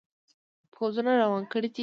[0.73, 1.79] پوځونه روان کړي دي.